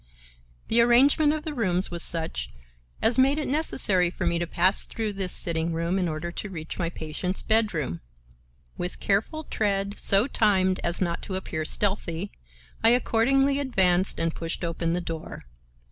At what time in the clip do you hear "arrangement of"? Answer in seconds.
0.81-1.43